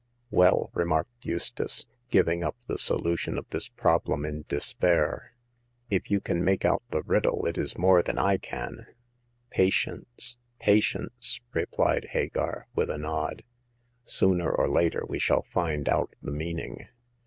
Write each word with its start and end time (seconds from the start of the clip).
Well," 0.31 0.71
remarked 0.73 1.11
Eustace, 1.27 1.85
giving 2.09 2.43
up 2.43 2.55
the 2.65 2.73
solu 2.73 3.15
tion 3.19 3.37
of 3.37 3.47
this 3.51 3.67
problem 3.67 4.25
in 4.25 4.45
despair, 4.47 5.35
if 5.91 6.09
you 6.09 6.19
can 6.19 6.43
make 6.43 6.65
out 6.65 6.81
the 6.89 7.03
riddle 7.03 7.45
it 7.45 7.55
is 7.55 7.77
more 7.77 8.01
than 8.01 8.17
I 8.17 8.37
can."" 8.37 8.87
Patience, 9.51 10.37
patience!" 10.59 11.39
replied 11.53 12.05
Hagar, 12.13 12.65
with 12.73 12.89
a 12.89 12.97
nod. 12.97 13.43
"Sooner 14.03 14.51
or 14.51 14.67
later 14.67 15.03
we 15.07 15.19
shall 15.19 15.43
find 15.43 15.87
out 15.87 16.15
the 16.19 16.31
meaning. 16.31 16.87